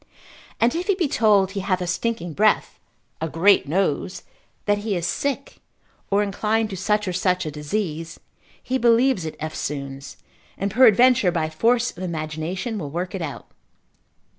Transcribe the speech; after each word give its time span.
And 0.59 0.73
if 0.73 0.87
he 0.87 0.95
be 0.95 1.07
told 1.07 1.51
he 1.51 1.59
hath 1.59 1.79
a 1.79 1.85
stinking 1.85 2.33
breath, 2.33 2.79
a 3.21 3.29
great 3.29 3.67
nose, 3.67 4.23
that 4.65 4.79
he 4.79 4.95
is 4.95 5.05
sick, 5.05 5.57
or 6.09 6.23
inclined 6.23 6.71
to 6.71 6.75
such 6.75 7.07
or 7.07 7.13
such 7.13 7.45
a 7.45 7.51
disease, 7.51 8.19
he 8.63 8.79
believes 8.79 9.25
it 9.25 9.37
eftsoons, 9.39 10.15
and 10.57 10.71
peradventure 10.71 11.31
by 11.31 11.51
force 11.51 11.91
of 11.95 12.01
imagination 12.01 12.79
will 12.79 12.89
work 12.89 13.13
it 13.13 13.21
out. 13.21 13.51